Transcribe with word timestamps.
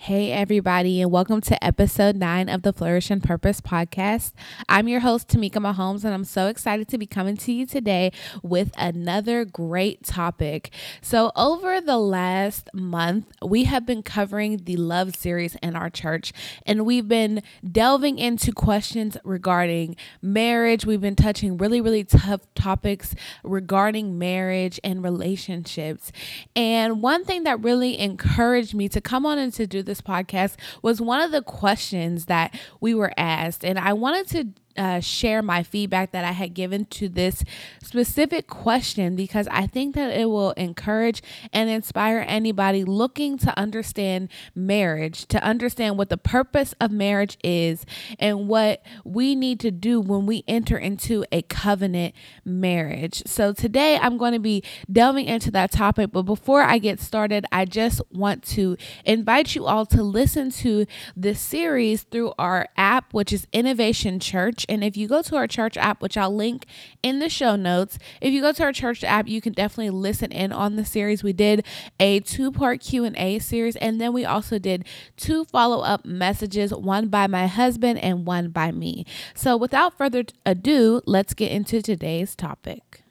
Hey, 0.00 0.30
everybody, 0.30 1.02
and 1.02 1.10
welcome 1.10 1.40
to 1.40 1.62
episode 1.62 2.14
nine 2.14 2.48
of 2.48 2.62
the 2.62 2.72
Flourish 2.72 3.10
and 3.10 3.20
Purpose 3.22 3.60
podcast. 3.60 4.32
I'm 4.68 4.86
your 4.86 5.00
host, 5.00 5.26
Tamika 5.26 5.54
Mahomes, 5.56 6.04
and 6.04 6.14
I'm 6.14 6.24
so 6.24 6.46
excited 6.46 6.86
to 6.88 6.98
be 6.98 7.04
coming 7.04 7.36
to 7.38 7.52
you 7.52 7.66
today 7.66 8.12
with 8.40 8.70
another 8.78 9.44
great 9.44 10.04
topic. 10.04 10.72
So, 11.02 11.32
over 11.34 11.80
the 11.80 11.98
last 11.98 12.70
month, 12.72 13.26
we 13.44 13.64
have 13.64 13.84
been 13.84 14.04
covering 14.04 14.58
the 14.58 14.76
love 14.76 15.16
series 15.16 15.56
in 15.56 15.74
our 15.74 15.90
church, 15.90 16.32
and 16.64 16.86
we've 16.86 17.08
been 17.08 17.42
delving 17.70 18.18
into 18.18 18.52
questions 18.52 19.18
regarding 19.24 19.96
marriage. 20.22 20.86
We've 20.86 21.00
been 21.00 21.16
touching 21.16 21.58
really, 21.58 21.80
really 21.80 22.04
tough 22.04 22.42
topics 22.54 23.16
regarding 23.42 24.16
marriage 24.16 24.78
and 24.84 25.02
relationships. 25.02 26.12
And 26.54 27.02
one 27.02 27.24
thing 27.24 27.42
that 27.42 27.60
really 27.60 27.98
encouraged 27.98 28.74
me 28.74 28.88
to 28.90 29.00
come 29.00 29.26
on 29.26 29.38
and 29.38 29.52
to 29.54 29.66
do 29.66 29.82
this 29.88 29.97
podcast 30.00 30.56
was 30.82 31.00
one 31.00 31.20
of 31.20 31.30
the 31.30 31.42
questions 31.42 32.26
that 32.26 32.58
we 32.80 32.94
were 32.94 33.12
asked. 33.16 33.64
And 33.64 33.78
I 33.78 33.92
wanted 33.92 34.28
to 34.28 34.60
uh, 34.78 35.00
share 35.00 35.42
my 35.42 35.62
feedback 35.62 36.12
that 36.12 36.24
I 36.24 36.32
had 36.32 36.54
given 36.54 36.84
to 36.86 37.08
this 37.08 37.44
specific 37.82 38.46
question 38.46 39.16
because 39.16 39.48
I 39.50 39.66
think 39.66 39.94
that 39.96 40.16
it 40.16 40.26
will 40.26 40.52
encourage 40.52 41.22
and 41.52 41.68
inspire 41.68 42.24
anybody 42.26 42.84
looking 42.84 43.36
to 43.38 43.58
understand 43.58 44.28
marriage, 44.54 45.26
to 45.26 45.42
understand 45.42 45.98
what 45.98 46.08
the 46.08 46.16
purpose 46.16 46.74
of 46.80 46.90
marriage 46.90 47.36
is, 47.42 47.84
and 48.18 48.48
what 48.48 48.82
we 49.04 49.34
need 49.34 49.60
to 49.60 49.70
do 49.70 50.00
when 50.00 50.26
we 50.26 50.44
enter 50.46 50.78
into 50.78 51.24
a 51.32 51.42
covenant 51.42 52.14
marriage. 52.44 53.22
So 53.26 53.52
today 53.52 53.98
I'm 54.00 54.16
going 54.16 54.32
to 54.32 54.38
be 54.38 54.62
delving 54.90 55.26
into 55.26 55.50
that 55.52 55.72
topic. 55.72 56.12
But 56.12 56.22
before 56.22 56.62
I 56.62 56.78
get 56.78 57.00
started, 57.00 57.44
I 57.50 57.64
just 57.64 58.00
want 58.12 58.42
to 58.44 58.76
invite 59.04 59.54
you 59.54 59.66
all 59.66 59.86
to 59.86 60.02
listen 60.02 60.50
to 60.52 60.86
this 61.16 61.40
series 61.40 62.02
through 62.02 62.32
our 62.38 62.68
app, 62.76 63.12
which 63.12 63.32
is 63.32 63.46
Innovation 63.52 64.20
Church. 64.20 64.64
And 64.68 64.84
if 64.84 64.96
you 64.96 65.08
go 65.08 65.22
to 65.22 65.36
our 65.36 65.46
church 65.46 65.76
app, 65.76 66.02
which 66.02 66.16
I'll 66.16 66.34
link 66.34 66.66
in 67.02 67.18
the 67.18 67.28
show 67.28 67.56
notes, 67.56 67.98
if 68.20 68.32
you 68.32 68.40
go 68.40 68.52
to 68.52 68.62
our 68.64 68.72
church 68.72 69.02
app, 69.04 69.28
you 69.28 69.40
can 69.40 69.52
definitely 69.52 69.90
listen 69.90 70.32
in 70.32 70.52
on 70.52 70.76
the 70.76 70.84
series. 70.84 71.22
We 71.22 71.32
did 71.32 71.64
a 71.98 72.20
two-part 72.20 72.80
Q&A 72.80 73.38
series 73.38 73.76
and 73.76 74.00
then 74.00 74.12
we 74.12 74.24
also 74.24 74.58
did 74.58 74.84
two 75.16 75.44
follow-up 75.44 76.04
messages, 76.04 76.72
one 76.72 77.08
by 77.08 77.26
my 77.26 77.46
husband 77.46 77.98
and 78.00 78.26
one 78.26 78.50
by 78.50 78.72
me. 78.72 79.06
So 79.34 79.56
without 79.56 79.96
further 79.96 80.24
ado, 80.44 81.00
let's 81.06 81.34
get 81.34 81.50
into 81.52 81.82
today's 81.82 82.34
topic. 82.34 83.02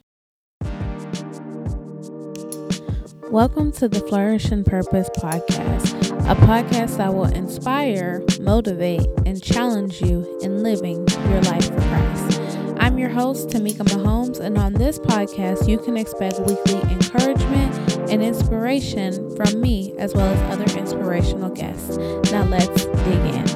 Welcome 3.30 3.72
to 3.72 3.88
the 3.88 4.00
Flourish 4.00 4.46
and 4.46 4.64
Purpose 4.64 5.10
podcast, 5.18 5.92
a 6.30 6.34
podcast 6.46 6.96
that 6.96 7.12
will 7.12 7.26
inspire, 7.26 8.24
motivate, 8.40 9.06
and 9.26 9.42
challenge 9.42 10.00
you 10.00 10.38
in 10.40 10.62
living 10.62 11.06
your 11.28 11.42
life 11.42 11.66
for 11.66 11.78
Christ. 11.78 12.40
I'm 12.78 12.96
your 12.96 13.10
host, 13.10 13.50
Tamika 13.50 13.84
Mahomes, 13.84 14.40
and 14.40 14.56
on 14.56 14.72
this 14.72 14.98
podcast, 14.98 15.68
you 15.68 15.76
can 15.76 15.98
expect 15.98 16.40
weekly 16.40 16.80
encouragement 16.90 17.76
and 18.10 18.22
inspiration 18.22 19.36
from 19.36 19.60
me 19.60 19.94
as 19.98 20.14
well 20.14 20.26
as 20.26 20.58
other 20.58 20.78
inspirational 20.78 21.50
guests. 21.50 21.98
Now, 22.32 22.44
let's 22.44 22.86
dig 22.86 23.34
in. 23.34 23.47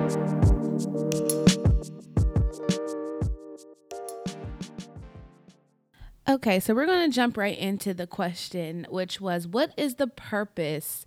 Okay, 6.29 6.61
so 6.61 6.73
we're 6.73 6.87
going 6.87 7.11
to 7.11 7.15
jump 7.15 7.37
right 7.37 7.59
into 7.59 7.93
the 7.93 8.07
question, 8.07 8.87
which 8.89 9.21
was 9.21 9.49
what 9.49 9.75
is 9.77 9.97
the 9.97 10.07
purpose 10.07 11.05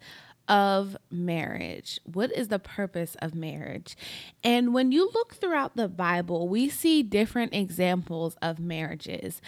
of 0.50 0.98
marriage? 1.10 2.02
What 2.04 2.34
is 2.34 2.50
the 2.50 2.60
purpose 2.60 3.16
of 3.22 3.34
marriage? 3.34 3.96
And 4.44 4.74
when 4.74 4.92
you 4.92 5.10
look 5.14 5.36
throughout 5.36 5.78
the 5.78 5.88
Bible, 5.88 6.50
we 6.50 6.68
see 6.68 7.02
different 7.02 7.54
examples 7.54 8.36
of 8.42 8.59
marriages 8.59 9.42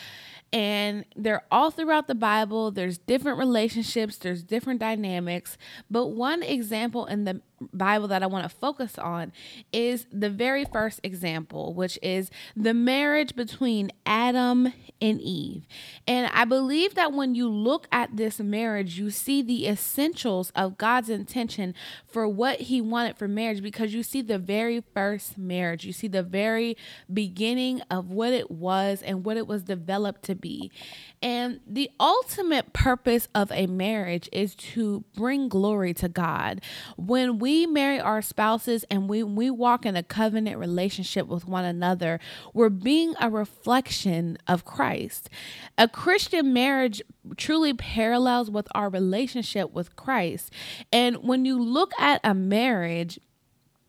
and 0.54 1.06
they're 1.16 1.44
all 1.52 1.72
throughout 1.72 2.08
the 2.08 2.16
Bible. 2.16 2.72
There's 2.72 2.98
different 2.98 3.38
relationships, 3.38 4.18
there's 4.18 4.44
different 4.44 4.80
dynamics. 4.80 5.58
But 5.90 6.08
one 6.08 6.44
example 6.44 7.06
in 7.06 7.26
the 7.26 7.42
Bible 7.74 8.08
that 8.10 8.22
I 8.22 8.28
want 8.28 8.50
to 8.50 8.56
focus 8.56 8.98
on 8.98 9.32
is 9.74 10.06
the 10.12 10.30
very 10.30 10.64
first 10.64 11.00
example, 11.04 11.74
which 11.74 11.98
is 12.04 12.30
the 12.56 12.74
marriage 12.74 13.36
between 13.36 13.92
Adam 14.06 14.74
and 15.02 15.20
Eve. 15.20 15.66
And 16.08 16.30
I 16.34 16.46
believe 16.46 16.94
that 16.96 17.14
when 17.14 17.34
you 17.34 17.50
look 17.50 17.88
at 17.92 18.16
this 18.16 18.40
marriage, 18.40 19.00
you 19.00 19.10
see 19.10 19.42
the 19.42 19.68
essentials 19.68 20.52
of 20.56 20.78
God's 20.78 21.10
intention 21.10 21.74
for 22.06 22.28
what 22.28 22.62
He 22.62 22.80
wanted 22.80 23.18
for 23.18 23.28
marriage 23.28 23.64
because 23.64 23.94
you 23.94 24.04
see 24.04 24.22
the 24.22 24.38
very 24.38 24.84
first 24.94 25.38
marriage. 25.38 25.84
You 25.84 25.94
see 25.94 26.08
the 26.08 26.24
very 26.24 26.78
beginning 27.12 27.82
of 27.90 28.12
what 28.12 28.34
it 28.34 28.52
was 28.52 29.02
and 29.02 29.26
what 29.26 29.38
it 29.38 29.48
was 29.48 29.64
developed 29.64 30.24
to 30.24 30.36
be. 30.38 30.72
And 31.22 31.60
the 31.66 31.90
ultimate 32.00 32.74
purpose 32.74 33.28
of 33.34 33.52
a 33.52 33.66
marriage 33.68 34.30
is 34.32 34.56
to 34.56 35.04
bring 35.16 35.50
glory 35.50 35.94
to 35.96 36.08
God. 36.08 36.62
When 36.96 37.40
we 37.40 37.66
marry 37.66 38.00
our 38.00 38.22
spouses 38.22 38.86
and 38.92 39.10
we, 39.10 39.24
we 39.24 39.50
walk 39.50 39.86
in 39.86 39.96
a 39.96 40.04
covenant 40.04 40.58
relationship 40.58 41.28
with 41.28 41.48
one 41.48 41.66
another, 41.66 42.20
we're 42.54 42.70
being 42.70 43.16
a 43.20 43.30
reflection 43.30 44.38
of 44.48 44.64
Christ. 44.64 45.30
A 45.78 45.88
Christian 45.88 46.54
marriage 46.54 47.02
truly 47.36 47.74
parallels 47.74 48.50
with 48.50 48.68
our 48.76 48.90
relationship 48.90 49.72
with 49.72 49.96
Christ. 49.96 50.52
And 50.92 51.18
when 51.18 51.46
you 51.46 51.62
look 51.62 51.92
at 52.00 52.22
a 52.24 52.34
marriage, 52.34 53.20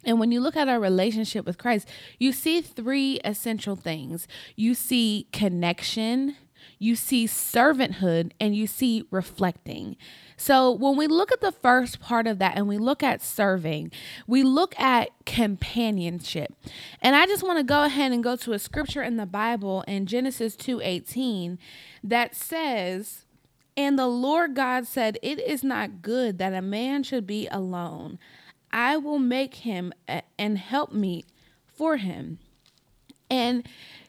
and 0.04 0.20
when 0.20 0.31
you 0.31 0.41
look 0.41 0.56
at 0.56 0.69
our 0.69 0.81
relationship 0.81 1.44
with 1.44 1.59
Christ, 1.59 1.88
you 2.19 2.32
see 2.32 2.60
three 2.60 3.20
essential 3.25 3.76
things. 3.76 4.28
You 4.54 4.75
see 4.75 5.26
connection, 5.32 6.36
you 6.78 6.94
see 6.94 7.26
servanthood, 7.26 8.31
and 8.38 8.54
you 8.54 8.66
see 8.66 9.04
reflecting. 9.10 9.97
So 10.37 10.70
when 10.70 10.97
we 10.97 11.08
look 11.08 11.32
at 11.32 11.41
the 11.41 11.50
first 11.50 11.98
part 11.98 12.28
of 12.28 12.38
that 12.38 12.56
and 12.56 12.69
we 12.69 12.78
look 12.78 13.03
at 13.03 13.20
serving, 13.20 13.91
we 14.28 14.44
look 14.44 14.78
at 14.78 15.10
companionship. 15.26 16.54
And 17.03 17.16
I 17.16 17.26
just 17.26 17.42
want 17.42 17.58
to 17.58 17.64
go 17.64 17.82
ahead 17.82 18.12
and 18.12 18.22
go 18.22 18.37
to 18.37 18.53
a 18.53 18.58
scripture 18.60 19.03
in 19.03 19.16
the 19.16 19.26
Bible 19.26 19.82
in 19.88 20.06
Genesis 20.06 20.54
2:18 20.54 21.58
that 22.04 22.37
says, 22.37 23.25
"And 23.76 23.98
the 23.98 24.06
Lord 24.06 24.54
God 24.54 24.87
said, 24.87 25.19
it 25.22 25.41
is 25.41 25.64
not 25.64 26.03
good 26.03 26.38
that 26.38 26.54
a 26.54 26.62
man 26.62 27.03
should 27.03 27.26
be 27.26 27.48
alone. 27.48 28.20
I 28.73 28.97
will 28.97 29.19
make 29.19 29.56
him 29.56 29.93
and 30.06 30.59
help 30.59 30.91
helpmeet 30.91 31.27
for 31.67 31.97
him." 31.97 32.39
And 33.31 33.67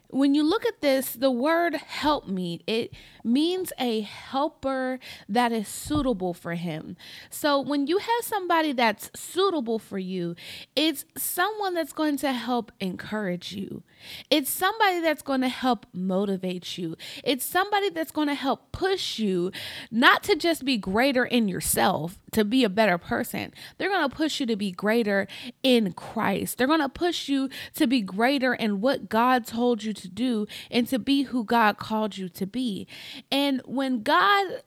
when 0.09 0.34
you 0.34 0.44
look 0.44 0.66
at 0.66 0.81
this, 0.81 1.14
the 1.14 1.31
word 1.31 1.75
helpmeet, 1.75 2.64
it 2.66 2.94
means 3.24 3.72
a 3.80 4.02
helper 4.02 5.00
that 5.28 5.52
is 5.52 5.68
suitable 5.68 6.34
for 6.34 6.53
him. 6.53 6.96
So 7.30 7.59
when 7.59 7.88
you 7.88 7.97
have 7.97 8.24
somebody 8.24 8.72
that's 8.72 9.12
suitable 9.16 9.80
for 9.80 9.97
you, 9.97 10.35
it's 10.75 11.06
someone 11.18 11.74
that's 11.74 11.94
going 11.94 12.18
to 12.18 12.34
help 12.34 12.72
encourage 12.79 13.53
you. 13.53 13.84
It's 14.29 14.50
somebody 14.50 15.02
that's 15.02 15.22
going 15.22 15.41
to 15.41 15.50
help 15.50 15.85
motivate 15.94 16.78
you. 16.78 16.96
It's 17.24 17.46
somebody 17.46 17.90
that's 17.90 18.12
going 18.12 18.28
to 18.28 18.34
help 18.34 18.72
push 18.72 19.19
you 19.19 19.52
not 19.91 20.24
to 20.24 20.35
just 20.35 20.63
be 20.63 20.78
greater 20.78 21.25
in 21.25 21.47
yourself, 21.47 22.19
to 22.31 22.46
be 22.46 22.63
a 22.63 22.69
better 22.69 22.97
person. 22.97 23.53
They're 23.78 23.90
going 23.90 24.09
to 24.09 24.16
push 24.16 24.40
you 24.40 24.46
to 24.47 24.56
be 24.56 24.72
greater 24.72 25.28
in 25.63 25.94
Christ. 25.94 26.58
They're 26.58 26.68
going 26.68 26.79
to 26.79 26.90
push 26.90 27.28
you 27.28 27.50
to 27.75 27.88
be 27.88 28.02
greater 28.02 28.53
in 28.53 28.81
what 28.81 29.09
God 29.09 29.46
told 29.46 29.84
you 29.84 29.94
to 29.94 30.08
do 30.08 30.47
and 30.72 30.88
to 30.88 31.00
be 31.00 31.24
who 31.24 31.44
God 31.44 31.78
called 31.78 32.18
you 32.18 32.29
to 32.29 32.46
be. 32.46 32.88
And 33.31 33.62
when 33.66 34.03
God 34.03 34.63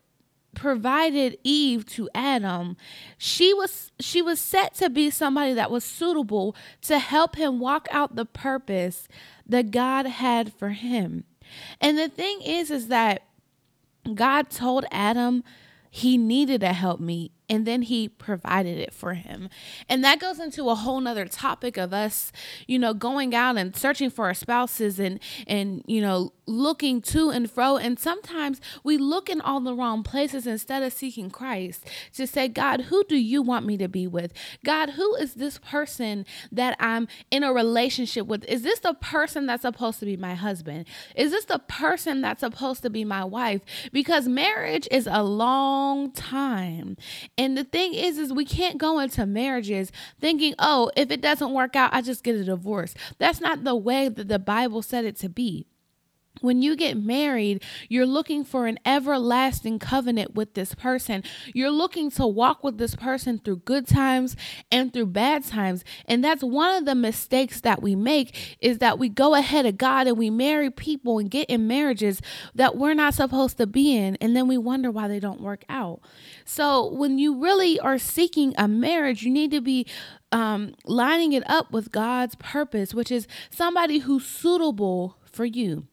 provided 0.55 1.39
Eve 1.43 1.87
to 1.87 2.09
Adam, 2.15 2.77
she 3.17 3.55
was 3.55 3.93
she 4.01 4.21
was 4.21 4.41
set 4.41 4.75
to 4.75 4.91
be 4.91 5.11
somebody 5.11 5.55
that 5.55 5.71
was 5.71 5.85
suitable 5.85 6.55
to 6.82 6.99
help 6.99 7.37
him 7.37 7.59
walk 7.59 7.88
out 7.91 8.17
the 8.17 8.26
purpose 8.26 9.09
that 9.47 9.71
God 9.71 10.06
had 10.06 10.53
for 10.53 10.71
him. 10.71 11.25
And 11.81 11.99
the 11.99 12.09
thing 12.09 12.41
is 12.43 12.71
is 12.71 12.88
that 12.88 13.23
God 14.15 14.50
told 14.50 14.85
Adam 14.91 15.44
he 15.91 16.17
needed 16.17 16.62
a 16.62 16.73
helpmeet 16.73 17.32
and 17.49 17.67
then 17.67 17.83
he 17.83 18.09
provided 18.09 18.79
it 18.79 18.94
for 18.94 19.15
him. 19.15 19.49
And 19.89 20.03
that 20.05 20.21
goes 20.21 20.39
into 20.39 20.71
a 20.71 20.75
whole 20.75 21.00
nother 21.00 21.27
topic 21.27 21.77
of 21.77 21.93
us, 21.93 22.33
you 22.67 22.79
know, 22.79 22.94
going 22.94 23.35
out 23.35 23.56
and 23.56 23.77
searching 23.77 24.11
for 24.11 24.27
our 24.27 24.35
spouses 24.35 24.99
and 24.99 25.21
and 25.47 25.83
you 25.87 26.00
know, 26.00 26.33
looking 26.47 27.00
to 27.03 27.31
and 27.31 27.50
fro. 27.50 27.77
And 27.77 27.99
sometimes 27.99 28.61
we 28.85 28.97
look 28.97 29.29
in 29.29 29.41
all 29.41 29.61
the 29.61 29.75
wrong 29.75 30.03
places 30.03 30.47
instead 30.47 30.83
of 30.83 30.93
seeking 30.93 31.31
Christ 31.31 31.87
to 32.15 32.27
say, 32.27 32.49
God, 32.49 32.83
who 32.83 33.05
do 33.05 33.17
you 33.17 33.43
want 33.43 33.67
me 33.67 33.77
to 33.77 33.88
be 33.88 34.06
with? 34.06 34.33
God, 34.65 34.91
who 34.91 35.15
is 35.17 35.35
this 35.35 35.59
person 35.59 36.25
that 36.50 36.77
I'm 36.81 37.09
in 37.31 37.43
a 37.43 37.53
relationship 37.53 38.27
with? 38.27 38.45
Is 38.45 38.62
this 38.62 38.81
the 38.81 38.95
person 38.95 39.47
that's 39.47 39.62
supposed 39.62 40.00
to 40.00 40.06
be 40.06 40.17
my 40.17 40.35
husband? 40.35 40.87
Is 41.17 41.33
this 41.33 41.45
the 41.45 41.59
person 41.59 42.21
that's 42.21 42.41
supposed 42.41 42.83
to 42.83 42.91
be 42.91 43.05
my 43.05 43.25
wife? 43.25 43.62
Because 43.93 44.29
marriage 44.29 44.88
is 44.91 45.09
a 45.11 45.23
long 45.23 46.12
time. 46.12 46.97
And 47.38 47.56
the 47.56 47.64
thing 47.64 47.94
is, 47.94 48.19
is 48.19 48.32
we 48.32 48.44
can't 48.44 48.79
go 48.79 48.99
into 48.99 49.25
marriages 49.25 49.90
thinking, 50.20 50.55
oh, 50.58 50.90
if 50.96 51.11
it 51.11 51.20
doesn't 51.20 51.52
work 51.52 51.75
out, 51.75 51.94
I 51.94 52.02
just 52.02 52.25
get 52.25 52.37
a 52.37 52.44
divorce. 52.44 52.94
That's 53.19 53.40
not 53.40 53.64
the 53.64 53.75
way 53.75 54.08
that 54.08 54.29
the 54.29 54.38
Bible 54.38 54.82
said 54.82 55.05
it 55.05 55.17
to 55.17 55.29
be 55.29 55.67
when 56.40 56.62
you 56.62 56.76
get 56.76 56.96
married, 56.96 57.62
you're 57.88 58.06
looking 58.06 58.44
for 58.44 58.67
an 58.67 58.79
everlasting 58.84 59.79
covenant 59.79 60.34
with 60.34 60.55
this 60.55 60.75
person. 60.75 61.23
You're 61.55 61.70
looking 61.70 62.11
to 62.12 62.26
walk 62.26 62.64
with 62.64 62.79
this 62.79 62.94
person 62.94 63.38
through 63.38 63.58
good 63.58 63.87
times 63.87 64.37
and 64.70 64.93
through 64.93 65.06
bad 65.06 65.44
times. 65.44 65.85
And 66.06 66.25
that's 66.25 66.43
one 66.43 66.75
of 66.75 66.85
the 66.85 66.94
mistakes 66.94 67.61
that 67.61 67.82
we 67.82 67.94
make 67.94 68.56
is 68.61 68.78
that 68.78 68.99
we 68.99 69.08
go 69.08 69.35
ahead 69.35 69.67
of 69.67 69.76
God 69.78 70.06
and 70.06 70.19
we 70.19 70.31
marry 70.31 70.70
people 70.70 71.19
and 71.19 71.31
get 71.31 71.49
in 71.49 71.67
marriages 71.67 72.20
that 72.55 72.76
we're 72.76 72.94
not 72.94 73.14
supposed 73.14 73.58
to 73.58 73.67
be 73.67 73.96
in. 73.96 74.17
And 74.17 74.35
then 74.35 74.49
we 74.49 74.58
wonder 74.58 74.90
why 74.90 75.08
they 75.08 75.20
don't 75.20 75.40
work 75.40 75.64
out. 75.69 76.00
So 76.44 76.93
when 76.93 77.19
you 77.19 77.41
really 77.41 77.79
are 77.81 77.99
seeking 77.99 78.55
a 78.56 78.69
marriage, 78.69 79.23
you 79.23 79.31
need 79.31 79.50
to 79.53 79.61
be 79.61 79.87
um, 80.31 80.75
lining 80.85 81.33
it 81.33 81.49
up 81.49 81.73
with 81.73 81.93
God's 81.93 82.35
purpose, 82.37 82.94
which 82.94 83.11
is 83.11 83.27
somebody 83.50 83.99
who's 83.99 84.27
suitable 84.27 85.17
for 85.25 85.44
you. 85.44 85.87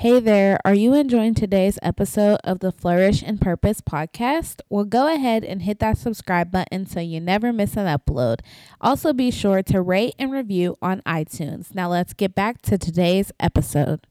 Hey 0.00 0.18
there, 0.18 0.58
are 0.64 0.72
you 0.72 0.94
enjoying 0.94 1.34
today's 1.34 1.78
episode 1.82 2.38
of 2.42 2.60
the 2.60 2.72
Flourish 2.72 3.22
and 3.22 3.38
Purpose 3.38 3.82
podcast? 3.82 4.62
Well, 4.70 4.86
go 4.86 5.12
ahead 5.12 5.44
and 5.44 5.60
hit 5.60 5.78
that 5.80 5.98
subscribe 5.98 6.50
button 6.50 6.86
so 6.86 7.00
you 7.00 7.20
never 7.20 7.52
miss 7.52 7.76
an 7.76 7.84
upload. 7.84 8.40
Also, 8.80 9.12
be 9.12 9.30
sure 9.30 9.62
to 9.64 9.82
rate 9.82 10.14
and 10.18 10.32
review 10.32 10.76
on 10.80 11.02
iTunes. 11.02 11.74
Now, 11.74 11.90
let's 11.90 12.14
get 12.14 12.34
back 12.34 12.62
to 12.62 12.78
today's 12.78 13.30
episode. 13.38 14.06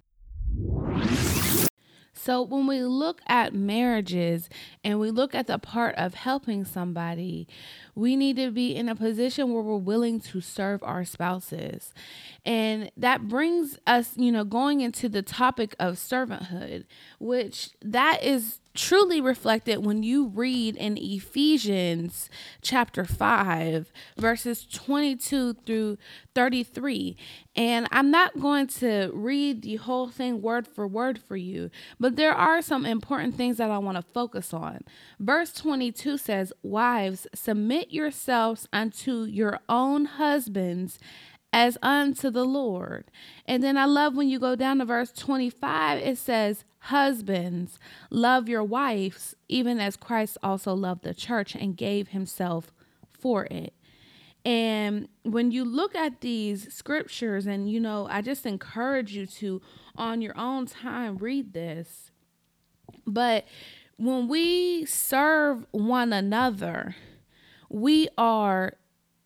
So, 2.21 2.41
when 2.41 2.67
we 2.67 2.81
look 2.81 3.21
at 3.27 3.53
marriages 3.53 4.49
and 4.83 4.99
we 4.99 5.09
look 5.09 5.33
at 5.33 5.47
the 5.47 5.57
part 5.57 5.95
of 5.95 6.15
helping 6.15 6.65
somebody, 6.65 7.47
we 7.99 8.15
need 8.15 8.37
to 8.37 8.49
be 8.51 8.75
in 8.75 8.87
a 8.87 8.95
position 8.95 9.51
where 9.53 9.61
we're 9.61 9.77
willing 9.77 10.19
to 10.21 10.41
serve 10.41 10.81
our 10.83 11.03
spouses. 11.03 11.93
And 12.45 12.91
that 12.95 13.27
brings 13.27 13.77
us, 13.85 14.13
you 14.15 14.31
know, 14.31 14.45
going 14.45 14.81
into 14.81 15.09
the 15.09 15.21
topic 15.21 15.75
of 15.79 15.95
servanthood, 15.95 16.85
which 17.19 17.71
that 17.81 18.23
is 18.23 18.59
truly 18.73 19.19
reflected 19.19 19.85
when 19.85 20.03
you 20.03 20.27
read 20.27 20.75
in 20.77 20.97
Ephesians 20.97 22.29
chapter 22.61 23.03
5, 23.03 23.91
verses 24.17 24.65
22 24.65 25.53
through 25.65 25.97
33. 26.33 27.17
And 27.55 27.87
I'm 27.91 28.09
not 28.09 28.39
going 28.39 28.67
to 28.67 29.11
read 29.13 29.63
the 29.63 29.75
whole 29.77 30.07
thing 30.07 30.41
word 30.41 30.65
for 30.65 30.87
word 30.87 31.19
for 31.19 31.35
you, 31.35 31.71
but 31.99 32.15
there 32.15 32.33
are 32.33 32.61
some 32.61 32.85
important 32.85 33.35
things 33.35 33.57
that 33.57 33.69
I 33.69 33.79
want 33.79 33.97
to 33.97 34.13
focus 34.13 34.53
on. 34.53 34.79
Verse 35.19 35.51
22 35.53 36.17
says, 36.17 36.53
Wives, 36.63 37.27
yourselves 37.91 38.67
unto 38.71 39.23
your 39.23 39.59
own 39.67 40.05
husbands 40.05 40.99
as 41.51 41.77
unto 41.81 42.29
the 42.29 42.45
Lord. 42.45 43.05
And 43.45 43.63
then 43.63 43.77
I 43.77 43.85
love 43.85 44.15
when 44.15 44.29
you 44.29 44.39
go 44.39 44.55
down 44.55 44.79
to 44.79 44.85
verse 44.85 45.11
25, 45.11 45.99
it 45.99 46.17
says, 46.17 46.63
Husbands, 46.83 47.77
love 48.09 48.47
your 48.47 48.63
wives, 48.63 49.35
even 49.47 49.79
as 49.79 49.97
Christ 49.97 50.37
also 50.41 50.73
loved 50.73 51.03
the 51.03 51.13
church 51.13 51.55
and 51.55 51.75
gave 51.75 52.09
himself 52.09 52.71
for 53.11 53.45
it. 53.45 53.73
And 54.45 55.09
when 55.23 55.51
you 55.51 55.65
look 55.65 55.95
at 55.95 56.21
these 56.21 56.73
scriptures, 56.73 57.45
and 57.45 57.69
you 57.69 57.79
know, 57.79 58.07
I 58.09 58.21
just 58.21 58.45
encourage 58.45 59.11
you 59.11 59.25
to, 59.25 59.61
on 59.95 60.21
your 60.21 60.37
own 60.37 60.65
time, 60.65 61.17
read 61.17 61.53
this. 61.53 62.11
But 63.05 63.45
when 63.97 64.29
we 64.29 64.85
serve 64.85 65.65
one 65.71 66.13
another, 66.13 66.95
we 67.69 68.07
are 68.17 68.73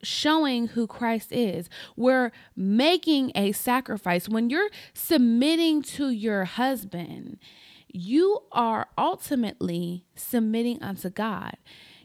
showing 0.04 0.68
who 0.68 0.86
Christ 0.86 1.32
is. 1.32 1.70
We're 1.96 2.32
making 2.56 3.32
a 3.36 3.52
sacrifice. 3.54 4.28
When 4.28 4.50
you're 4.50 4.70
submitting 4.94 5.82
to 5.84 6.10
your 6.10 6.46
husband, 6.46 7.40
you 7.88 8.40
are 8.52 8.90
ultimately 8.98 10.06
submitting 10.16 10.82
unto 10.82 11.10
God. 11.10 11.56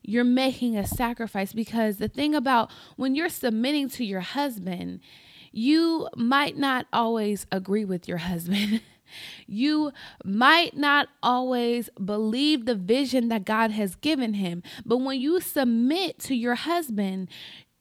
You're 0.02 0.24
making 0.24 0.76
a 0.76 0.86
sacrifice 0.86 1.52
because 1.52 1.96
the 1.96 2.08
thing 2.08 2.34
about 2.34 2.70
when 2.96 3.14
you're 3.14 3.28
submitting 3.28 3.88
to 3.90 4.04
your 4.04 4.20
husband, 4.20 5.00
you 5.50 6.08
might 6.16 6.56
not 6.56 6.86
always 6.92 7.46
agree 7.50 7.84
with 7.84 8.08
your 8.08 8.18
husband. 8.18 8.80
You 9.46 9.92
might 10.24 10.76
not 10.76 11.08
always 11.22 11.90
believe 12.02 12.64
the 12.66 12.74
vision 12.74 13.28
that 13.28 13.44
God 13.44 13.70
has 13.70 13.94
given 13.96 14.34
him, 14.34 14.62
but 14.84 14.98
when 14.98 15.20
you 15.20 15.40
submit 15.40 16.18
to 16.20 16.34
your 16.34 16.54
husband, 16.54 17.28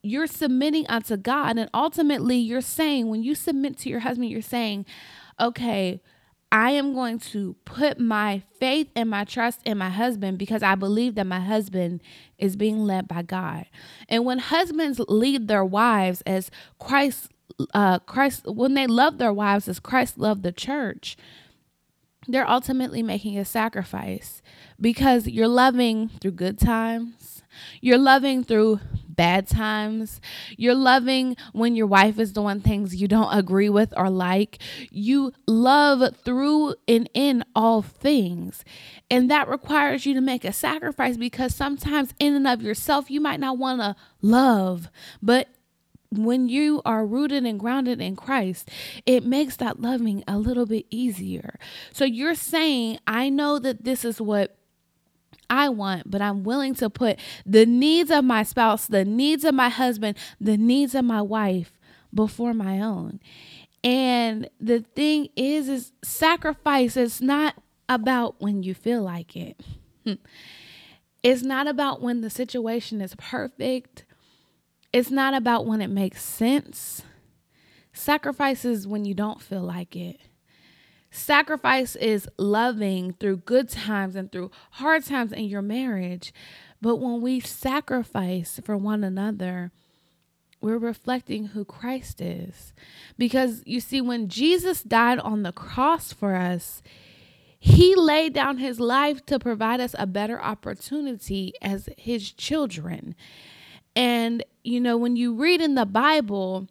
you're 0.04 0.28
submitting 0.28 0.86
unto 0.88 1.18
God. 1.18 1.58
And 1.58 1.70
ultimately, 1.74 2.38
you're 2.38 2.62
saying, 2.62 3.10
when 3.10 3.24
you 3.24 3.36
submit 3.36 3.78
to 3.80 3.90
your 3.90 4.00
husband, 4.00 4.30
you're 4.30 4.42
saying, 4.42 4.86
okay, 5.40 6.02
I 6.52 6.72
am 6.72 6.94
going 6.94 7.20
to 7.20 7.56
put 7.66 8.00
my 8.00 8.42
faith 8.60 8.90
and 8.96 9.10
my 9.10 9.26
trust 9.26 9.62
in 9.66 9.78
my 9.78 9.90
husband 9.90 10.38
because 10.38 10.64
I 10.64 10.76
believe 10.76 11.16
that 11.16 11.28
my 11.28 11.42
husband 11.42 12.02
is 12.38 12.56
being 12.56 12.86
led 12.86 13.08
by 13.08 13.22
God. 13.22 13.66
And 14.08 14.24
when 14.24 14.40
husbands 14.40 15.00
lead 15.10 15.50
their 15.50 15.66
wives 15.66 16.22
as 16.26 16.50
Christ, 16.80 17.30
uh, 17.74 18.00
Christ, 18.00 18.46
when 18.46 18.74
they 18.74 18.88
love 18.88 19.18
their 19.18 19.34
wives 19.34 19.68
as 19.68 19.80
Christ 19.80 20.18
loved 20.18 20.44
the 20.44 20.52
church, 20.52 21.18
they're 22.28 22.50
ultimately 22.50 23.02
making 23.02 23.38
a 23.38 23.46
sacrifice 23.46 24.42
because 24.80 25.28
you're 25.28 25.48
loving 25.48 26.10
through 26.10 26.32
good 26.32 26.60
times. 26.60 27.42
You're 27.82 27.98
loving 27.98 28.44
through 28.44 28.82
bad 29.08 29.48
times. 29.48 30.22
You're 30.58 30.76
loving 30.76 31.36
when 31.54 31.76
your 31.76 31.88
wife 31.88 32.20
is 32.20 32.32
doing 32.32 32.62
things 32.62 32.96
you 32.96 33.08
don't 33.08 33.36
agree 33.36 33.70
with 33.70 33.94
or 33.98 34.10
like. 34.10 34.60
You 34.92 35.34
love 35.48 36.16
through 36.18 36.76
and 36.88 37.10
in 37.14 37.44
all 37.56 37.82
things. 37.82 38.64
And 39.10 39.32
that 39.32 39.48
requires 39.48 40.06
you 40.06 40.14
to 40.14 40.22
make 40.22 40.46
a 40.46 40.54
sacrifice 40.54 41.18
because 41.18 41.56
sometimes, 41.56 42.14
in 42.20 42.36
and 42.36 42.48
of 42.48 42.62
yourself, 42.62 43.10
you 43.10 43.20
might 43.22 43.40
not 43.40 43.58
want 43.58 43.82
to 43.82 43.96
love, 44.22 44.90
but 45.22 45.48
when 46.12 46.50
you 46.50 46.82
are 46.86 47.06
rooted 47.06 47.46
and 47.46 47.60
grounded 47.60 48.02
in 48.02 48.16
Christ, 48.16 48.70
it 49.06 49.26
makes 49.26 49.58
that 49.58 49.82
loving 49.82 50.24
a 50.28 50.38
little 50.38 50.66
bit 50.66 50.86
easier. 50.90 51.60
So 51.92 52.06
you're 52.06 52.36
saying, 52.36 53.00
I 53.06 53.30
know 53.30 53.60
that 53.60 53.84
this 53.84 54.06
is 54.06 54.22
what 54.22 54.56
I 55.50 55.70
want, 55.70 56.10
but 56.10 56.22
I'm 56.22 56.44
willing 56.44 56.76
to 56.76 56.90
put 56.90 57.20
the 57.46 57.66
needs 57.66 58.12
of 58.12 58.24
my 58.24 58.44
spouse, 58.44 58.88
the 58.88 59.06
needs 59.06 59.44
of 59.44 59.54
my 59.54 59.70
husband, 59.70 60.18
the 60.40 60.58
needs 60.58 60.96
of 60.96 61.06
my 61.06 61.22
wife 61.22 61.74
before 62.14 62.54
my 62.54 62.80
own. 62.80 63.20
And 63.84 64.50
the 64.60 64.80
thing 64.96 65.30
is, 65.36 65.70
is 65.70 65.92
sacrifice 66.04 66.98
is 66.98 67.22
not 67.22 67.56
about 67.88 68.42
when 68.42 68.64
you 68.64 68.74
feel 68.74 69.02
like 69.02 69.36
it. 69.36 69.62
It's 71.24 71.42
not 71.42 71.68
about 71.68 72.02
when 72.02 72.22
the 72.22 72.30
situation 72.30 73.02
is 73.02 73.16
perfect. 73.16 74.06
It's 74.94 75.12
not 75.12 75.34
about 75.34 75.66
when 75.66 75.82
it 75.82 75.90
makes 75.90 76.24
sense. 76.24 77.04
Sacrifice 77.94 78.64
is 78.64 78.88
when 78.88 79.06
you 79.06 79.14
don't 79.14 79.42
feel 79.42 79.62
like 79.62 79.96
it. 79.96 80.20
Sacrifice 81.10 81.96
is 81.96 82.28
loving 82.38 83.14
through 83.14 83.38
good 83.38 83.70
times 83.70 84.16
and 84.16 84.32
through 84.32 84.52
hard 84.72 85.04
times 85.06 85.32
in 85.32 85.46
your 85.46 85.62
marriage. 85.62 86.34
But 86.82 86.98
when 86.98 87.22
we 87.22 87.40
sacrifice 87.40 88.60
for 88.64 88.78
one 88.78 89.04
another, 89.04 89.72
we're 90.62 90.78
reflecting 90.78 91.48
who 91.48 91.66
Christ 91.66 92.22
is. 92.22 92.74
Because 93.18 93.64
you 93.66 93.80
see, 93.80 94.02
when 94.02 94.28
Jesus 94.28 94.84
died 94.84 95.20
on 95.20 95.44
the 95.44 95.52
cross 95.52 96.12
for 96.12 96.36
us, 96.36 96.82
he 97.60 97.96
laid 97.96 98.34
down 98.34 98.58
his 98.58 98.80
life 98.80 99.26
to 99.26 99.40
provide 99.40 99.80
us 99.80 99.96
a 99.98 100.06
better 100.06 100.42
opportunity 100.42 101.54
as 101.62 101.90
his 101.98 102.32
children. 102.32 103.16
And, 103.98 104.44
you 104.64 104.80
know, 104.80 104.96
when 104.96 105.16
you 105.16 105.34
read 105.34 105.60
in 105.60 105.74
the 105.74 105.84
Bible, 105.84 106.68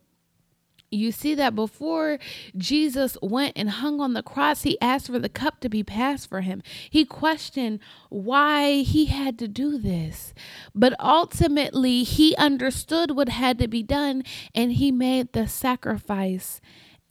you 0.93 1.11
see 1.11 1.35
that 1.35 1.57
before 1.57 2.21
Jesus 2.57 3.19
went 3.21 3.55
and 3.57 3.69
hung 3.69 4.01
on 4.01 4.15
the 4.15 4.23
cross, 4.23 4.63
he 4.63 4.81
asked 4.81 5.09
for 5.09 5.19
the 5.19 5.29
cup 5.29 5.59
to 5.59 5.69
be 5.69 5.83
passed 5.83 6.29
for 6.29 6.43
him. 6.43 6.63
He 6.89 7.05
questioned 7.05 7.81
why 8.11 8.83
he 8.83 9.07
had 9.07 9.41
to 9.41 9.49
do 9.49 9.77
this. 9.77 10.35
But 10.73 10.95
ultimately, 11.01 12.05
he 12.05 12.37
understood 12.37 13.11
what 13.11 13.29
had 13.29 13.59
to 13.59 13.67
be 13.67 13.83
done 13.83 14.23
and 14.55 14.75
he 14.75 14.93
made 14.93 15.33
the 15.33 15.49
sacrifice 15.49 16.61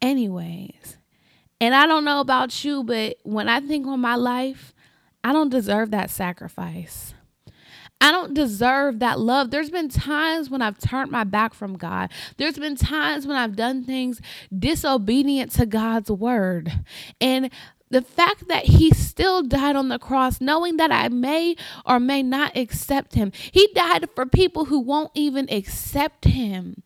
anyways. 0.01 0.98
And 1.60 1.75
I 1.75 1.86
don't 1.86 2.05
know 2.05 2.22
about 2.22 2.63
you, 2.63 2.86
but 2.86 3.17
when 3.24 3.50
I 3.50 3.60
think 3.60 3.86
on 3.86 4.00
my 4.00 4.15
life, 4.15 4.74
I 5.25 5.34
don't 5.34 5.50
deserve 5.50 5.91
that 5.91 6.10
sacrifice. 6.10 7.13
I 8.01 8.11
don't 8.11 8.33
deserve 8.33 8.99
that 8.99 9.19
love. 9.19 9.51
There's 9.51 9.69
been 9.69 9.89
times 9.89 10.49
when 10.49 10.61
I've 10.61 10.77
turned 10.77 11.11
my 11.11 11.23
back 11.23 11.53
from 11.53 11.77
God. 11.77 12.11
There's 12.37 12.59
been 12.59 12.75
times 12.75 13.25
when 13.25 13.37
I've 13.37 13.55
done 13.55 13.83
things 13.83 14.21
disobedient 14.57 15.51
to 15.53 15.65
God's 15.65 16.11
word. 16.11 16.71
And 17.21 17.49
the 17.89 18.01
fact 18.01 18.47
that 18.47 18.65
he 18.65 18.91
still 18.91 19.41
died 19.43 19.75
on 19.75 19.89
the 19.89 19.99
cross, 19.99 20.41
knowing 20.41 20.77
that 20.77 20.91
I 20.91 21.07
may 21.09 21.55
or 21.85 21.99
may 21.99 22.21
not 22.21 22.57
accept 22.57 23.15
him, 23.15 23.31
he 23.51 23.67
died 23.73 24.09
for 24.13 24.25
people 24.25 24.65
who 24.65 24.79
won't 24.79 25.11
even 25.13 25.47
accept 25.49 26.25
him 26.25 26.83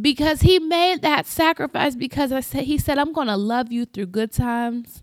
because 0.00 0.42
he 0.42 0.58
made 0.58 1.02
that 1.02 1.26
sacrifice 1.26 1.96
because 1.96 2.32
I 2.32 2.40
said 2.40 2.64
he 2.64 2.78
said 2.78 2.98
I'm 2.98 3.12
going 3.12 3.26
to 3.26 3.36
love 3.36 3.72
you 3.72 3.84
through 3.84 4.06
good 4.06 4.32
times. 4.32 5.02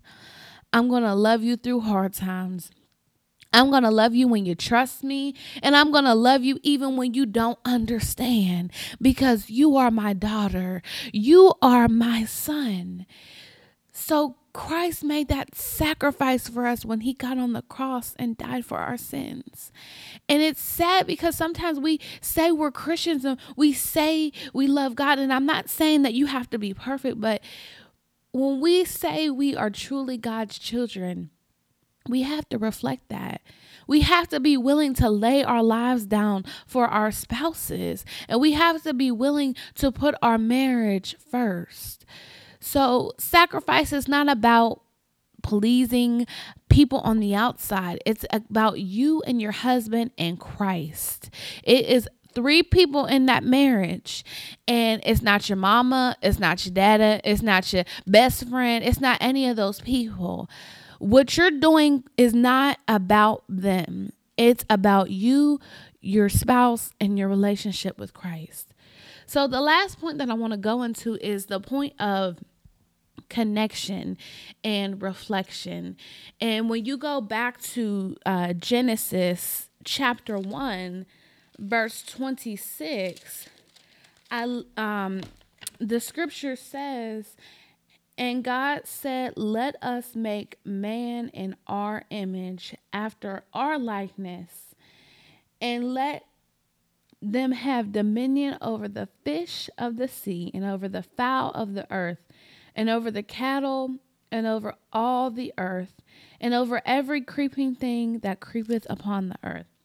I'm 0.72 0.88
going 0.88 1.04
to 1.04 1.16
love 1.16 1.44
you 1.44 1.56
through 1.58 1.82
hard 1.82 2.14
times. 2.14 2.72
I'm 3.58 3.72
going 3.72 3.84
to 3.84 3.92
love 3.92 4.14
you 4.14 4.28
when 4.28 4.46
you 4.46 4.54
trust 4.56 5.04
me, 5.04 5.34
and 5.64 5.76
I'm 5.76 5.92
going 5.92 6.04
to 6.04 6.14
love 6.14 6.44
you 6.44 6.60
even 6.62 6.96
when 6.96 7.14
you 7.14 7.26
don't 7.26 7.60
understand 7.66 8.72
because 9.02 9.50
you 9.50 9.76
are 9.78 9.90
my 9.90 10.14
daughter. 10.14 10.82
You 11.12 11.54
are 11.62 11.88
my 11.88 12.26
son. 12.26 13.06
So 13.92 14.36
Christ 14.54 15.04
made 15.04 15.28
that 15.30 15.56
sacrifice 15.56 16.48
for 16.48 16.68
us 16.68 16.86
when 16.86 17.02
he 17.02 17.14
got 17.14 17.38
on 17.38 17.54
the 17.54 17.64
cross 17.64 18.16
and 18.18 18.38
died 18.38 18.64
for 18.64 18.78
our 18.78 18.98
sins. 18.98 19.72
And 20.30 20.42
it's 20.42 20.62
sad 20.62 21.08
because 21.08 21.36
sometimes 21.36 21.80
we 21.80 22.00
say 22.22 22.52
we're 22.52 22.72
Christians 22.72 23.26
and 23.26 23.40
we 23.56 23.74
say 23.74 24.32
we 24.54 24.68
love 24.68 24.96
God. 24.96 25.20
And 25.20 25.34
I'm 25.34 25.46
not 25.46 25.70
saying 25.70 26.04
that 26.04 26.14
you 26.14 26.28
have 26.28 26.50
to 26.52 26.60
be 26.60 26.74
perfect, 26.74 27.20
but 27.20 27.42
when 28.32 28.62
we 28.62 28.86
say 28.86 29.30
we 29.30 29.56
are 29.56 29.70
truly 29.70 30.18
God's 30.18 30.60
children, 30.60 31.32
we 32.08 32.24
have 32.24 32.48
to 32.50 32.58
reflect 32.58 33.10
that. 33.10 33.42
We 33.88 34.02
have 34.02 34.28
to 34.30 34.40
be 34.40 34.58
willing 34.58 34.94
to 34.96 35.10
lay 35.10 35.44
our 35.44 35.64
lives 35.64 36.06
down 36.06 36.46
for 36.66 36.88
our 36.88 37.12
spouses, 37.12 38.06
and 38.28 38.42
we 38.42 38.52
have 38.52 38.84
to 38.84 38.94
be 38.94 39.12
willing 39.12 39.56
to 39.76 39.92
put 39.92 40.16
our 40.22 40.38
marriage 40.38 41.16
first. 41.32 42.06
So, 42.60 43.14
sacrifice 43.18 43.94
is 43.94 44.08
not 44.08 44.28
about 44.28 44.82
pleasing 45.42 46.28
people 46.70 47.00
on 47.00 47.20
the 47.20 47.34
outside, 47.34 48.00
it's 48.06 48.26
about 48.32 48.80
you 48.82 49.22
and 49.22 49.42
your 49.42 49.54
husband 49.54 50.12
and 50.18 50.38
Christ. 50.38 51.30
It 51.64 51.86
is 51.86 52.10
three 52.34 52.62
people 52.62 53.06
in 53.08 53.26
that 53.26 53.44
marriage 53.44 54.24
and 54.68 55.02
it's 55.04 55.24
not 55.24 55.50
your 55.50 55.56
mama 55.56 56.16
it's 56.22 56.38
not 56.38 56.64
your 56.64 56.72
dada 56.72 57.20
it's 57.24 57.42
not 57.42 57.74
your 57.74 57.84
best 58.06 58.48
friend 58.48 58.86
it's 58.86 59.02
not 59.02 59.18
any 59.20 59.48
of 59.48 59.56
those 59.56 59.82
people 59.82 60.48
what 61.00 61.38
you're 61.38 61.52
doing 61.52 62.04
is 62.18 62.34
not 62.34 62.78
about 62.88 63.44
them 63.48 64.12
it's 64.38 64.66
about 64.70 65.10
you 65.10 65.60
your 66.02 66.30
spouse 66.30 66.92
and 67.00 67.18
your 67.18 67.28
relationship 67.28 67.98
with 67.98 68.14
christ 68.14 68.74
so 69.26 69.48
the 69.48 69.62
last 69.62 70.00
point 70.00 70.18
that 70.18 70.30
i 70.30 70.34
want 70.34 70.54
to 70.54 70.58
go 70.58 70.84
into 70.84 71.16
is 71.22 71.48
the 71.48 71.60
point 71.60 71.94
of 72.00 72.38
connection 73.30 74.18
and 74.64 75.02
reflection. 75.02 75.98
And 76.40 76.70
when 76.70 76.86
you 76.86 76.98
go 76.98 77.22
back 77.22 77.62
to 77.62 78.16
uh, 78.26 78.54
Genesis 78.54 79.70
chapter 79.84 80.38
1, 80.38 81.06
verse 81.60 82.04
26, 82.04 83.50
I, 84.32 84.62
um, 84.76 85.22
the 85.80 86.00
scripture 86.00 86.56
says, 86.56 87.36
and 88.18 88.44
God 88.44 88.82
said, 88.86 89.34
Let 89.38 89.76
us 89.82 90.16
make 90.16 90.60
man 90.66 91.30
in 91.30 91.56
our 91.68 92.06
image, 92.10 92.76
after 92.92 93.44
our 93.54 93.78
likeness, 93.78 94.76
and 95.62 95.94
let 95.94 96.26
them 97.22 97.52
have 97.52 97.92
dominion 97.92 98.58
over 98.62 98.88
the 98.88 99.10
fish 99.24 99.70
of 99.78 99.98
the 99.98 100.08
sea, 100.08 100.52
and 100.54 100.66
over 100.66 100.88
the 100.88 101.04
fowl 101.04 101.52
of 101.52 101.74
the 101.74 101.92
earth, 101.92 102.28
and 102.76 102.90
over 102.90 103.12
the 103.12 103.24
cattle, 103.24 103.98
and 104.32 104.48
over 104.48 104.76
all 104.92 105.30
the 105.30 105.54
earth, 105.58 106.02
and 106.42 106.54
over 106.54 106.82
every 106.86 107.22
creeping 107.22 107.76
thing 107.76 108.20
that 108.20 108.40
creepeth 108.40 108.86
upon 108.90 109.30
the 109.30 109.38
earth. 109.44 109.77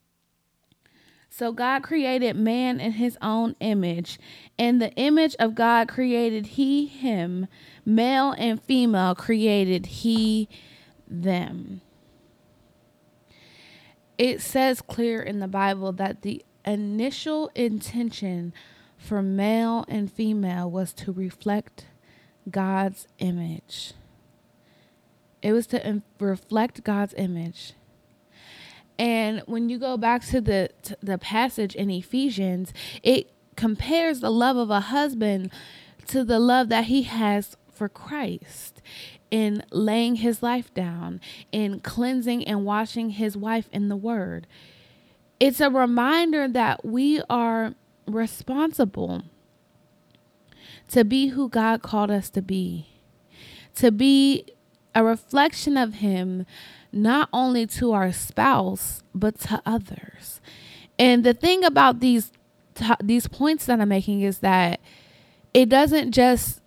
So 1.35 1.51
God 1.51 1.81
created 1.81 2.35
man 2.35 2.79
in 2.79 2.91
his 2.91 3.17
own 3.19 3.55
image. 3.59 4.19
In 4.55 4.77
the 4.77 4.91
image 4.91 5.35
of 5.39 5.55
God 5.55 5.87
created 5.87 6.45
he 6.45 6.85
him, 6.85 7.47
male 7.83 8.35
and 8.37 8.61
female 8.61 9.15
created 9.15 9.87
he 9.87 10.47
them. 11.07 11.81
It 14.19 14.41
says 14.41 14.79
clear 14.79 15.23
in 15.23 15.39
the 15.39 15.47
Bible 15.47 15.91
that 15.93 16.21
the 16.21 16.45
initial 16.65 17.49
intention 17.55 18.53
for 18.95 19.23
male 19.23 19.85
and 19.87 20.13
female 20.13 20.69
was 20.69 20.93
to 20.93 21.11
reflect 21.11 21.87
God's 22.47 23.07
image. 23.17 23.93
It 25.41 25.51
was 25.53 25.65
to 25.67 26.03
reflect 26.19 26.83
God's 26.83 27.15
image. 27.17 27.73
And 28.99 29.41
when 29.45 29.69
you 29.69 29.79
go 29.79 29.97
back 29.97 30.25
to 30.27 30.41
the 30.41 30.69
to 30.83 30.97
the 31.01 31.17
passage 31.17 31.75
in 31.75 31.89
Ephesians, 31.89 32.73
it 33.01 33.31
compares 33.55 34.19
the 34.19 34.29
love 34.29 34.57
of 34.57 34.69
a 34.69 34.79
husband 34.79 35.51
to 36.07 36.23
the 36.23 36.39
love 36.39 36.69
that 36.69 36.85
he 36.85 37.03
has 37.03 37.55
for 37.71 37.89
Christ 37.89 38.81
in 39.31 39.63
laying 39.71 40.15
his 40.17 40.43
life 40.43 40.73
down, 40.73 41.19
in 41.51 41.79
cleansing 41.79 42.45
and 42.45 42.65
washing 42.65 43.11
his 43.11 43.35
wife 43.35 43.67
in 43.71 43.89
the 43.89 43.95
word. 43.95 44.45
It's 45.39 45.59
a 45.59 45.69
reminder 45.69 46.47
that 46.47 46.85
we 46.85 47.21
are 47.29 47.73
responsible 48.05 49.23
to 50.89 51.03
be 51.03 51.27
who 51.27 51.49
God 51.49 51.81
called 51.81 52.11
us 52.11 52.29
to 52.31 52.41
be, 52.41 52.87
to 53.75 53.91
be 53.91 54.45
a 54.93 55.03
reflection 55.03 55.77
of 55.77 55.95
Him, 55.95 56.45
not 56.93 57.29
only 57.33 57.65
to 57.67 57.91
our 57.91 58.11
spouse, 58.11 59.03
but 59.13 59.39
to 59.41 59.61
others. 59.65 60.39
And 60.99 61.23
the 61.23 61.33
thing 61.33 61.63
about 61.63 61.99
these 61.99 62.31
these 63.03 63.27
points 63.27 63.67
that 63.67 63.79
I'm 63.79 63.89
making 63.89 64.21
is 64.21 64.39
that 64.39 64.79
it 65.53 65.69
doesn't 65.69 66.11
just 66.11 66.59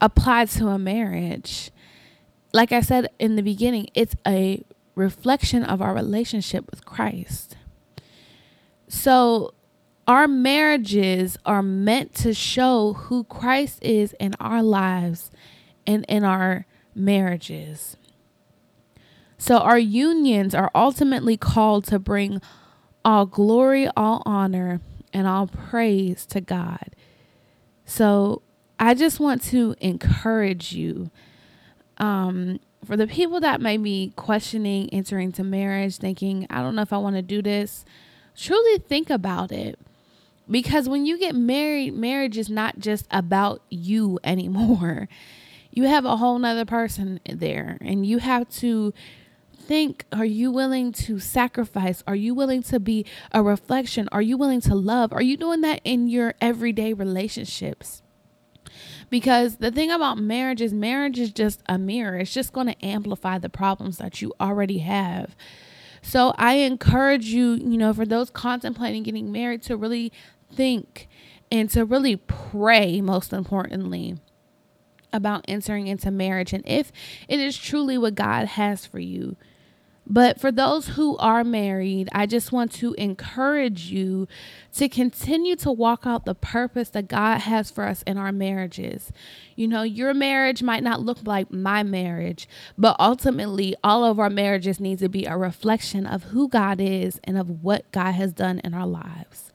apply 0.00 0.46
to 0.46 0.68
a 0.68 0.78
marriage. 0.78 1.70
Like 2.52 2.72
I 2.72 2.80
said 2.80 3.08
in 3.18 3.36
the 3.36 3.42
beginning, 3.42 3.88
it's 3.94 4.16
a 4.26 4.62
reflection 4.94 5.64
of 5.64 5.80
our 5.80 5.94
relationship 5.94 6.70
with 6.70 6.84
Christ. 6.84 7.56
So 8.88 9.54
our 10.06 10.26
marriages 10.26 11.38
are 11.46 11.62
meant 11.62 12.14
to 12.16 12.34
show 12.34 12.94
who 12.94 13.24
Christ 13.24 13.78
is 13.82 14.14
in 14.18 14.34
our 14.40 14.62
lives 14.62 15.30
and 15.86 16.04
in 16.08 16.24
our 16.24 16.66
marriages. 16.94 17.96
So, 19.40 19.56
our 19.56 19.78
unions 19.78 20.54
are 20.54 20.70
ultimately 20.74 21.38
called 21.38 21.84
to 21.86 21.98
bring 21.98 22.42
all 23.02 23.24
glory, 23.24 23.88
all 23.96 24.22
honor, 24.26 24.80
and 25.14 25.26
all 25.26 25.46
praise 25.46 26.26
to 26.26 26.42
God. 26.42 26.94
So, 27.86 28.42
I 28.78 28.92
just 28.92 29.18
want 29.18 29.42
to 29.44 29.74
encourage 29.80 30.74
you. 30.74 31.10
Um, 31.96 32.60
for 32.84 32.98
the 32.98 33.06
people 33.06 33.40
that 33.40 33.62
may 33.62 33.78
be 33.78 34.12
questioning 34.14 34.90
entering 34.92 35.32
to 35.32 35.42
marriage, 35.42 35.96
thinking, 35.96 36.46
I 36.50 36.60
don't 36.60 36.76
know 36.76 36.82
if 36.82 36.92
I 36.92 36.98
want 36.98 37.16
to 37.16 37.22
do 37.22 37.40
this, 37.40 37.86
truly 38.36 38.76
think 38.76 39.08
about 39.08 39.52
it 39.52 39.78
because 40.50 40.86
when 40.86 41.06
you 41.06 41.18
get 41.18 41.34
married, 41.34 41.94
marriage 41.94 42.36
is 42.36 42.50
not 42.50 42.78
just 42.78 43.06
about 43.10 43.62
you 43.70 44.18
anymore. 44.24 45.08
You 45.70 45.84
have 45.84 46.04
a 46.04 46.18
whole 46.18 46.38
nother 46.38 46.66
person 46.66 47.20
there, 47.24 47.78
and 47.80 48.04
you 48.04 48.18
have 48.18 48.50
to 48.56 48.92
think 49.70 50.04
are 50.10 50.24
you 50.24 50.50
willing 50.50 50.90
to 50.90 51.20
sacrifice? 51.20 52.02
Are 52.04 52.16
you 52.16 52.34
willing 52.34 52.60
to 52.64 52.80
be 52.80 53.06
a 53.30 53.40
reflection? 53.40 54.08
Are 54.10 54.20
you 54.20 54.36
willing 54.36 54.60
to 54.62 54.74
love? 54.74 55.12
Are 55.12 55.22
you 55.22 55.36
doing 55.36 55.60
that 55.60 55.80
in 55.84 56.08
your 56.08 56.34
everyday 56.40 56.92
relationships? 56.92 58.02
Because 59.10 59.58
the 59.58 59.70
thing 59.70 59.92
about 59.92 60.18
marriage 60.18 60.60
is, 60.60 60.74
marriage 60.74 61.20
is 61.20 61.30
just 61.30 61.62
a 61.68 61.78
mirror, 61.78 62.16
it's 62.16 62.34
just 62.34 62.52
going 62.52 62.66
to 62.66 62.84
amplify 62.84 63.38
the 63.38 63.48
problems 63.48 63.98
that 63.98 64.20
you 64.20 64.32
already 64.40 64.78
have. 64.78 65.36
So 66.02 66.34
I 66.36 66.54
encourage 66.54 67.26
you, 67.26 67.52
you 67.52 67.78
know, 67.78 67.94
for 67.94 68.04
those 68.04 68.28
contemplating 68.28 69.04
getting 69.04 69.30
married 69.30 69.62
to 69.62 69.76
really 69.76 70.12
think 70.52 71.06
and 71.52 71.70
to 71.70 71.84
really 71.84 72.16
pray, 72.16 73.00
most 73.00 73.32
importantly, 73.32 74.18
about 75.12 75.44
entering 75.46 75.86
into 75.86 76.10
marriage 76.10 76.52
and 76.52 76.66
if 76.66 76.90
it 77.28 77.38
is 77.38 77.56
truly 77.56 77.96
what 77.96 78.16
God 78.16 78.48
has 78.48 78.84
for 78.84 78.98
you. 78.98 79.36
But 80.12 80.40
for 80.40 80.50
those 80.50 80.88
who 80.88 81.16
are 81.18 81.44
married, 81.44 82.08
I 82.10 82.26
just 82.26 82.50
want 82.50 82.72
to 82.72 82.94
encourage 82.94 83.92
you 83.92 84.26
to 84.74 84.88
continue 84.88 85.54
to 85.56 85.70
walk 85.70 86.02
out 86.04 86.24
the 86.24 86.34
purpose 86.34 86.88
that 86.90 87.06
God 87.06 87.42
has 87.42 87.70
for 87.70 87.84
us 87.84 88.02
in 88.02 88.18
our 88.18 88.32
marriages. 88.32 89.12
You 89.54 89.68
know, 89.68 89.82
your 89.84 90.12
marriage 90.12 90.64
might 90.64 90.82
not 90.82 91.00
look 91.00 91.18
like 91.24 91.52
my 91.52 91.84
marriage, 91.84 92.48
but 92.76 92.96
ultimately, 92.98 93.76
all 93.84 94.04
of 94.04 94.18
our 94.18 94.30
marriages 94.30 94.80
need 94.80 94.98
to 94.98 95.08
be 95.08 95.26
a 95.26 95.36
reflection 95.36 96.06
of 96.06 96.24
who 96.24 96.48
God 96.48 96.80
is 96.80 97.20
and 97.22 97.38
of 97.38 97.62
what 97.62 97.90
God 97.92 98.12
has 98.12 98.32
done 98.32 98.60
in 98.64 98.74
our 98.74 98.88
lives. 98.88 99.52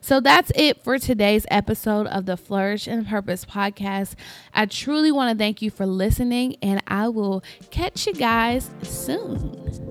So 0.00 0.20
that's 0.20 0.52
it 0.54 0.84
for 0.84 1.00
today's 1.00 1.44
episode 1.50 2.06
of 2.06 2.24
the 2.24 2.36
Flourish 2.36 2.86
and 2.86 3.04
Purpose 3.04 3.44
podcast. 3.44 4.14
I 4.54 4.66
truly 4.66 5.10
want 5.10 5.36
to 5.36 5.42
thank 5.42 5.60
you 5.60 5.72
for 5.72 5.86
listening, 5.86 6.56
and 6.62 6.80
I 6.86 7.08
will 7.08 7.42
catch 7.72 8.06
you 8.06 8.14
guys 8.14 8.70
soon. 8.82 9.87